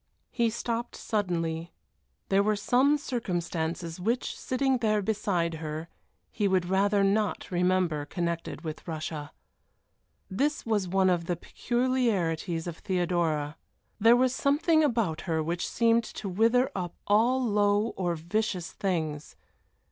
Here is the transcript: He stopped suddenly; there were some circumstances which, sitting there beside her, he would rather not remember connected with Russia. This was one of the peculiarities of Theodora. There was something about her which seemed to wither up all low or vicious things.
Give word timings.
He 0.31 0.49
stopped 0.49 0.95
suddenly; 0.95 1.73
there 2.29 2.41
were 2.41 2.55
some 2.55 2.97
circumstances 2.97 3.99
which, 3.99 4.35
sitting 4.35 4.79
there 4.79 4.99
beside 4.99 5.53
her, 5.61 5.89
he 6.31 6.47
would 6.47 6.65
rather 6.65 7.03
not 7.03 7.51
remember 7.51 8.05
connected 8.07 8.61
with 8.61 8.87
Russia. 8.87 9.31
This 10.27 10.65
was 10.65 10.87
one 10.87 11.11
of 11.11 11.25
the 11.25 11.35
peculiarities 11.35 12.65
of 12.65 12.77
Theodora. 12.79 13.57
There 13.99 14.15
was 14.15 14.33
something 14.33 14.83
about 14.83 15.21
her 15.29 15.43
which 15.43 15.67
seemed 15.69 16.05
to 16.05 16.27
wither 16.27 16.71
up 16.73 16.95
all 17.05 17.39
low 17.45 17.89
or 17.95 18.15
vicious 18.15 18.71
things. 18.71 19.35